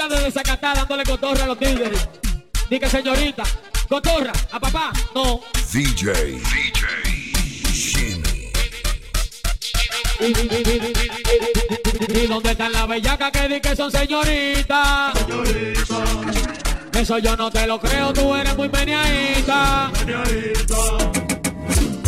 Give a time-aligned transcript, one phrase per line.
[0.00, 2.08] pila de desacatada dándole cotorra a los tigres.
[2.68, 3.42] Dice señorita,
[3.88, 5.40] cotorra, a papá, no.
[5.72, 6.40] DJ.
[12.08, 15.14] ¿Y dónde están las bellacas que di que son señoritas?
[16.92, 19.90] Eso yo no te lo creo, tú eres muy meneadita.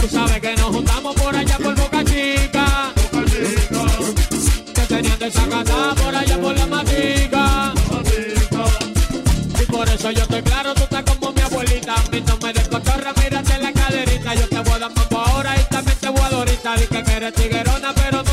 [0.00, 2.92] Tú sabes que nos juntamos por allá por Boca Chica.
[3.10, 3.84] Boca Chica.
[4.74, 7.81] Que tenían desacatada por allá por la matica
[10.02, 11.94] eso yo estoy claro, tú estás como mi abuelita.
[11.94, 14.34] A mí no me des cotorra, mírate la caderita.
[14.34, 16.74] Yo te voy a dar mambo ahora y también te voy a dorita.
[16.74, 18.31] Dije que eres tiguerona, pero no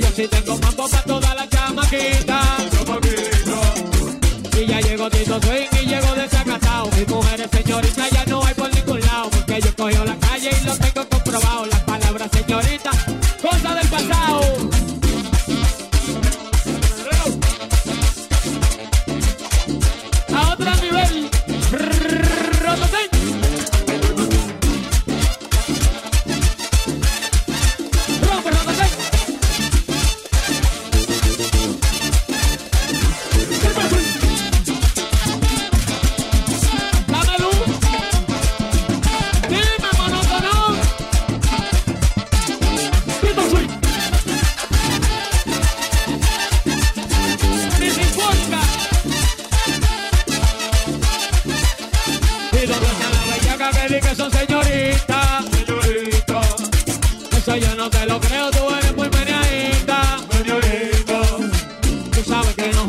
[0.00, 2.40] yo sí tengo mambo para toda la chamaquita.
[4.56, 5.67] Y ya llegó Tito Swing.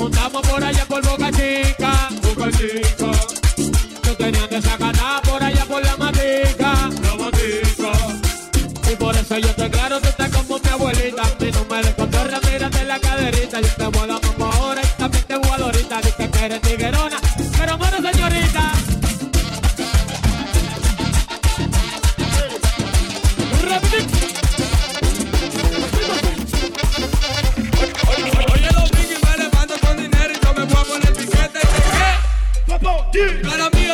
[0.10, 2.10] Nos juntamos por allá por Boca Chica.
[2.24, 3.09] Boca Chica.
[33.20, 33.89] But Gotta be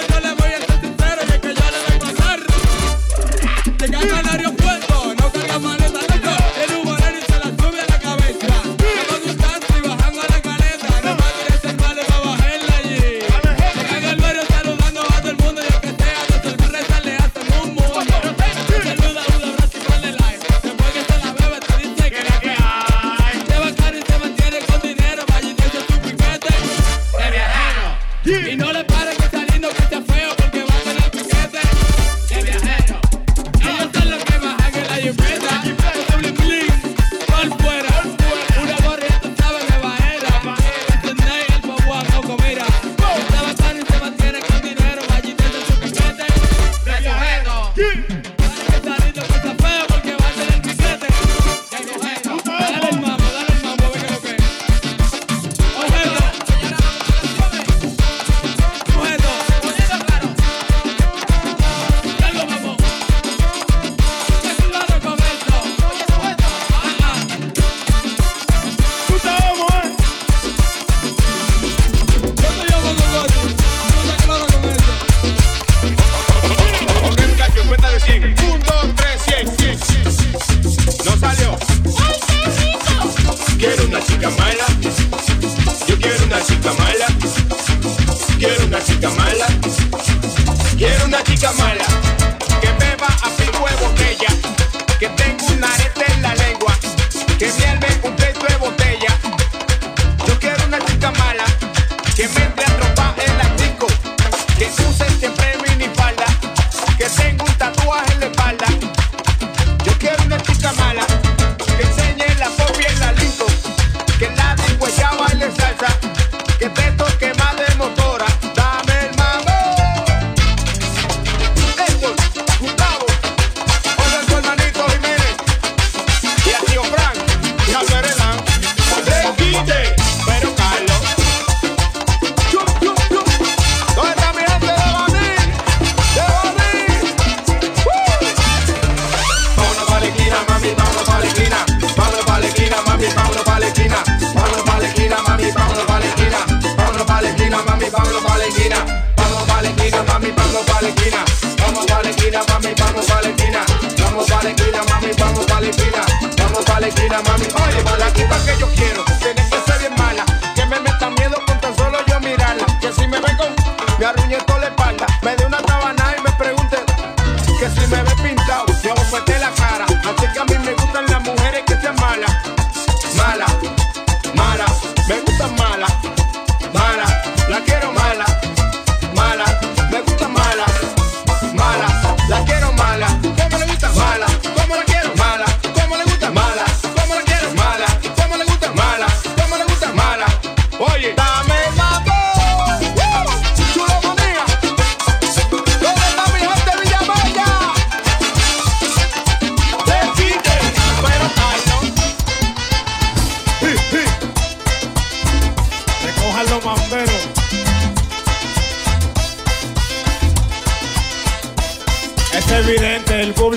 [157.06, 157.46] esquina, mami.
[157.46, 159.35] Oye, pa' la tipa que yo quiero, que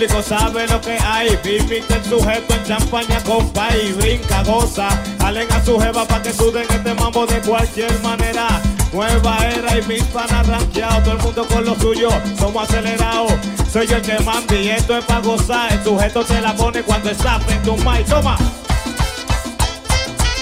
[0.08, 1.38] público sabe lo que hay.
[1.43, 4.88] Viviste el sujeto en champaña, compa, y brinca, goza.
[5.20, 8.49] Jalen a su jeva pa' que suden este mambo de cualquier manera.
[8.93, 12.08] Nueva era y mis panas rankeados, todo el mundo con lo suyo,
[12.38, 13.32] somos acelerados.
[13.70, 15.72] Soy yo el que manda y esto es pa' gozar.
[15.72, 18.06] El sujeto se la pone cuando está a un mic.
[18.06, 18.37] Toma.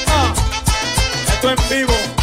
[0.08, 0.34] Ah,
[1.28, 2.15] esto en vivo.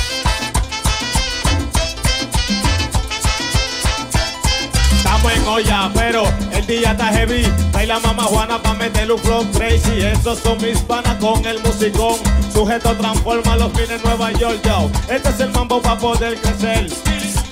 [5.26, 7.44] Estamos en pero el día está heavy.
[7.72, 10.02] Trae la mamá Juana pa' meterle un flow crazy.
[10.02, 12.16] Estos son mis panas con el musicón.
[12.54, 14.90] Sujeto transforma los fines Nueva York, yo.
[15.08, 16.90] Este es el mambo pa' poder crecer.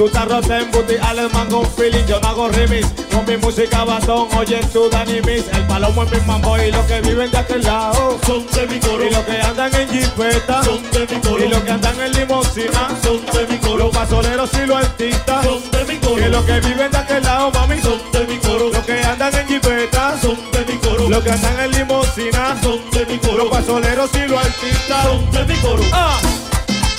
[0.02, 2.04] Tú estás rota en booty, alemán con feeling.
[2.08, 4.28] Yo no hago remix, con mi música batón.
[4.36, 6.58] Oye, tú, Danny Miss, el palomo es mi mambo.
[6.58, 9.76] Y los que viven de aquel lado Son de mi coro, y los que andan
[9.76, 13.58] en jipeta son de mi coro, y los que andan en limosina son de mi
[13.60, 16.98] coro, los pasoleros y los artistas son de mi y coro, los que viven de
[16.98, 20.80] aquel lado, mami, son de mi coro, los que andan en jipeta son de mi
[20.80, 25.04] coro, los que andan en limosina son de mi los coro, pasoleros y los artistas.
[25.04, 25.84] son de mi coro.
[25.94, 26.20] Ah,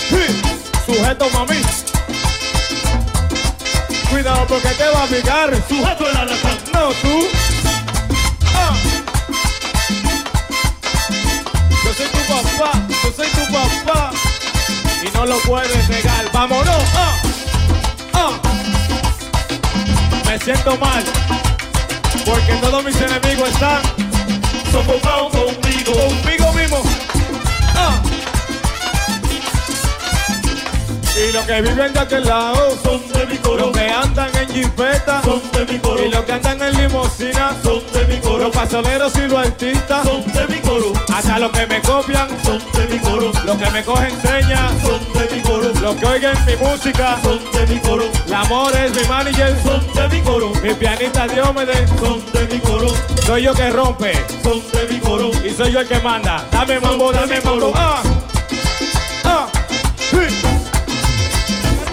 [0.08, 0.40] sí,
[0.86, 1.81] sujeto, mami.
[4.52, 5.50] Porque te va a picar.
[5.66, 7.26] Sujeto el alacrán, No, tú.
[8.54, 8.74] Ah.
[11.82, 12.72] Yo soy tu papá,
[13.02, 14.10] yo soy tu papá.
[15.02, 16.30] Y no lo puedes negar.
[16.34, 16.84] Vámonos.
[16.94, 17.16] Ah.
[18.12, 18.30] Ah.
[20.26, 21.02] Me siento mal.
[22.26, 23.80] Porque todos mis enemigos están
[24.70, 26.82] sofocados conmigo, conmigo mismo.
[27.74, 28.02] Ah.
[31.16, 33.72] Y los que viven de aquel lado son de mi coro,
[35.24, 38.54] son de mi coro, y los que andan en limosina son de mi coro, los
[38.54, 42.86] pasoleros y los artistas, son de mi coro, hasta los que me copian, son de
[42.86, 46.56] mi coro, los que me cogen señas, son de mi coro, los que oigan mi
[46.56, 50.74] música, son de mi coro, la amor es mi manager, son de mi coro, mi
[50.74, 52.88] pianista Diomedes, son de mi coro,
[53.26, 54.12] soy yo que rompe.
[54.42, 56.44] Son de mi coro, y soy yo el que manda.
[56.50, 57.72] Dame mambo, dame mambo.
[57.74, 58.02] Ah,
[59.24, 59.46] ah,
[59.96, 60.18] sí.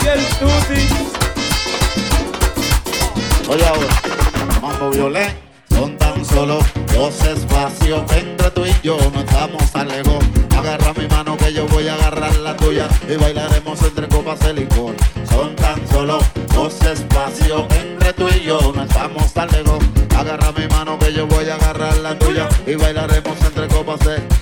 [0.03, 0.98] Y el tutti.
[3.49, 3.87] Oye ahora,
[4.61, 5.35] mambo violén,
[5.71, 6.59] son tan solo
[6.93, 10.23] dos espacios entre tú y yo, no estamos tan lejos.
[10.55, 14.53] Agarra mi mano que yo voy a agarrar la tuya y bailaremos entre copas de
[14.53, 14.93] licor.
[15.27, 16.19] Son tan solo
[16.53, 19.83] dos espacios entre tú y yo, no estamos tan lejos.
[20.15, 24.17] Agarra mi mano que yo voy a agarrar la tuya y bailaremos entre copas de
[24.17, 24.38] espuma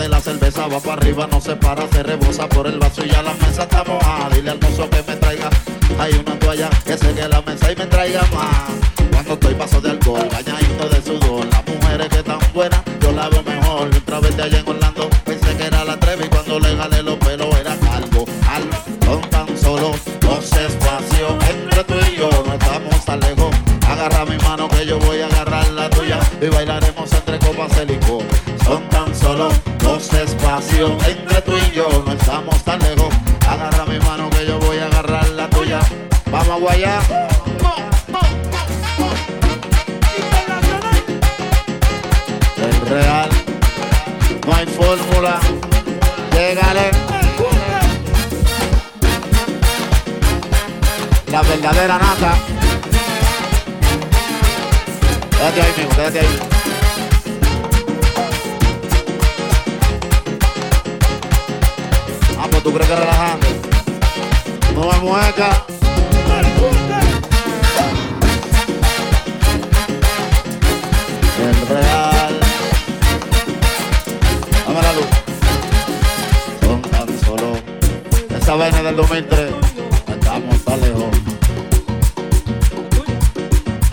[0.00, 3.10] de la cerveza va para arriba, no se para, se rebosa por el vaso y
[3.10, 4.30] ya la mesa está mojada.
[4.30, 5.50] Dile al mozo que me traiga
[5.98, 9.10] hay una toalla que seque la mesa y me traiga más.
[9.10, 12.80] Cuando estoy paso de alcohol, bañadito de sudor, las mujeres que están buenas,
[42.90, 43.28] real,
[44.46, 45.38] no hay fórmula.
[46.32, 46.90] Llegale.
[51.30, 52.34] La verdadera nata.
[55.30, 56.38] Quédate ahí, mijo, quédate ahí.
[62.38, 63.46] Ah, pues tú crees que relajando.
[64.74, 65.69] No hay mueca.
[78.50, 79.52] Esa vaina del 2003.
[80.08, 81.04] Estamos tan lejos.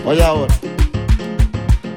[0.04, 0.52] Oye ahora.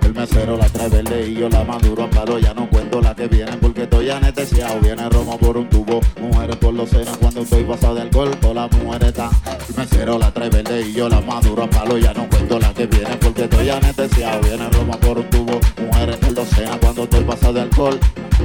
[0.02, 2.38] El mesero la trae verde y yo la maduro a palo.
[2.38, 4.78] Ya no cuento la que viene porque estoy anestesiado.
[4.80, 6.00] Viene romo por un tubo.
[6.20, 8.36] Mujeres por los senos cuando estoy pasado de alcohol.
[8.38, 9.30] Todas las mujeres están.
[9.70, 11.96] El mesero la trae verde y yo la maduro a palo.
[11.96, 14.38] Ya no cuento la que viene porque estoy anestesiado.
[14.42, 15.58] Viene romo por un tubo.
[15.82, 17.98] Mujeres por los senos cuando estoy pasado de alcohol.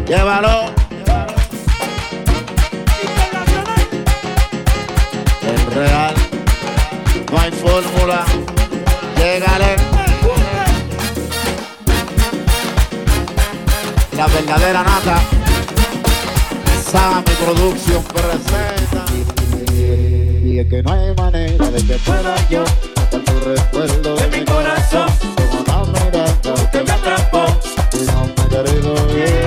[0.07, 0.84] Llévalo.
[5.75, 6.13] Real.
[7.31, 8.25] No hay fórmula.
[9.17, 9.75] Llegale.
[14.15, 15.17] La verdadera nata.
[16.91, 19.05] Sammy Producción presenta.
[19.73, 22.63] Y es que no hay manera de que pueda yo
[22.95, 25.09] sacar tu recuerdo de mi corazón.
[25.35, 27.45] Como una mirada usted me atrapó
[27.91, 29.44] y no me querido bien.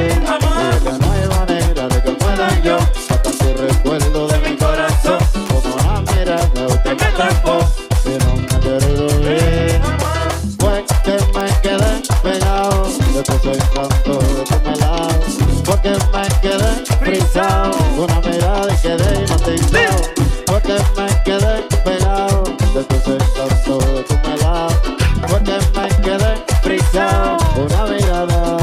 [17.98, 20.02] Una mirada y quedé hipnotizado.
[20.46, 24.80] Porque me quedé pegado de tu encanto de tu melado.
[25.28, 28.56] Porque me quedé frisado, una mirada.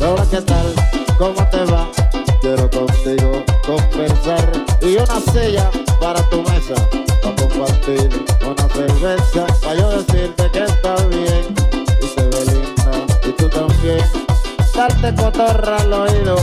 [0.00, 0.74] Hola, ¿qué tal?
[1.16, 1.88] ¿Cómo te va?
[2.40, 5.70] Quiero contigo conversar y una silla
[6.00, 6.74] para tu mesa,
[7.22, 8.08] para compartir
[8.42, 11.54] una cerveza, para yo decirte que estás bien
[12.02, 14.04] y te ve linda y tú también.
[14.74, 16.36] Darte cotorra al oído,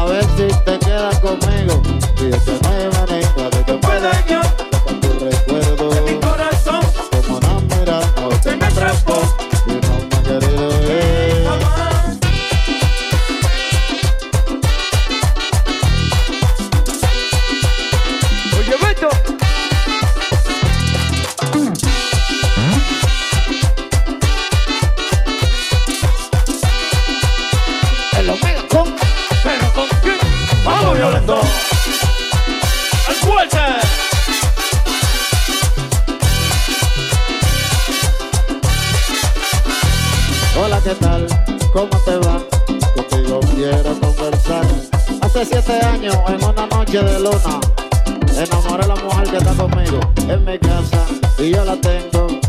[0.00, 1.82] para ver si te quedas conmigo.
[2.16, 6.09] Y que no hay manera de que pueda yo sacar tu recuerdo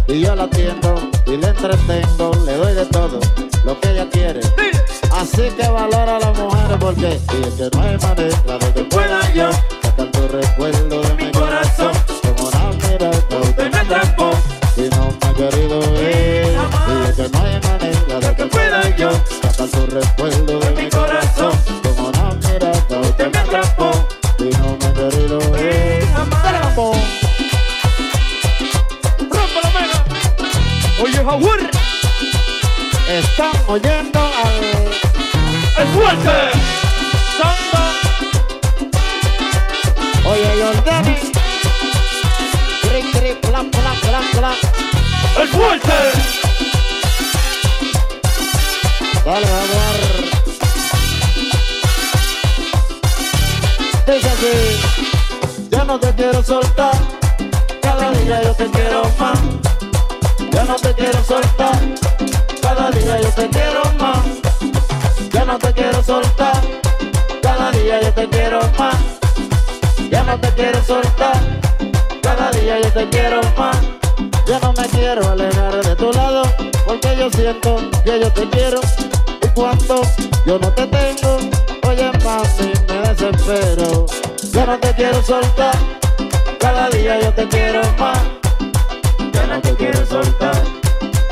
[0.08, 0.96] y yo la atiendo,
[1.26, 3.20] y le entretengo, le doy de todo
[3.64, 4.42] lo que ella quiere.
[5.12, 8.84] Así que valora a las mujeres porque y es que no hay manera de que
[8.86, 9.50] pueda yo
[9.82, 11.92] sacar tu recuerdo de mi corazón.
[12.22, 14.32] Como una mirada usted me atrapó
[14.78, 16.58] y no me ha querido ir.
[16.88, 19.12] Y es que no hay manera de que pueda yo
[19.42, 20.81] sacar tu recuerdo de mi corazón.
[31.04, 31.60] Oye, Jaguar.
[33.10, 34.64] Están oyendo al
[35.78, 36.32] El fuerte.
[37.38, 37.84] Samba.
[40.30, 41.16] Oye Jordani.
[42.82, 44.56] Cri, cri, plan, plan, plan, plan.
[45.42, 45.98] El fuerte.
[49.26, 49.98] Dale, Jaguar.
[54.06, 55.68] Dice así.
[55.72, 56.94] Ya no te quiero soltar.
[57.82, 59.61] Cada día yo te quiero más.
[60.52, 61.80] Ya no te quiero soltar.
[62.62, 64.20] Cada día yo te quiero más.
[65.32, 66.62] Ya no te quiero soltar.
[67.42, 68.96] Cada día yo te quiero más.
[70.10, 71.40] Ya no te quiero soltar.
[72.22, 73.78] Cada día yo te quiero más.
[74.46, 76.44] Ya no me quiero alejar de tu lado.
[76.86, 78.82] Porque yo siento que yo te quiero.
[79.42, 80.02] Y cuando
[80.46, 81.38] yo no te tengo,
[81.88, 84.06] oye mami, me desespero.
[84.52, 85.76] Ya no te quiero soltar.
[86.60, 88.41] Cada día yo te quiero más.
[89.34, 90.62] Ya no te quiero soltar.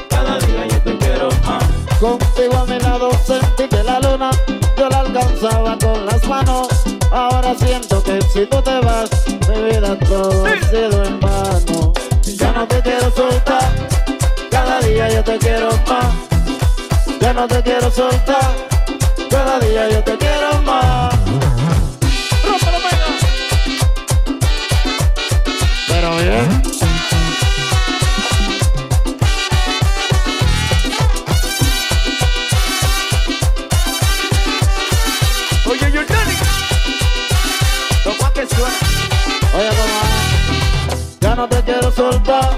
[0.09, 1.63] Cada día yo te quiero más.
[1.99, 4.31] Contigo a mi lado sentí que la luna
[4.77, 6.67] yo la alcanzaba con las manos.
[7.11, 11.93] Ahora siento que si tú te vas, mi vida todo ha sido en vano.
[12.23, 13.69] Ya no te quiero soltar.
[14.49, 16.13] Cada día yo te quiero más.
[17.19, 18.68] Ya no te quiero soltar.
[41.39, 42.49] No te quiero soltar.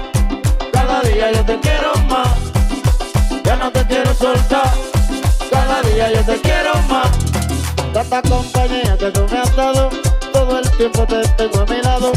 [0.72, 2.34] Cada día yo te quiero más.
[3.44, 4.72] Ya no te quiero soltar.
[5.52, 7.08] Cada día yo te quiero más.
[7.92, 9.88] Tanta compañía que tú me has dado.
[10.32, 12.10] Todo el tiempo te tengo a mi lado.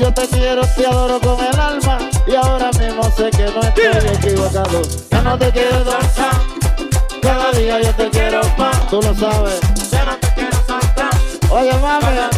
[0.00, 4.08] Yo te quiero, te adoro con el alma y ahora mismo sé que no estoy
[4.16, 4.82] equivocado.
[5.12, 6.34] Ya no te quiero danzar,
[7.22, 8.88] cada día yo te quiero más.
[8.88, 9.60] Tú lo sabes.
[9.92, 11.10] Ya no te quiero soltar.
[11.50, 12.29] Oye, mami,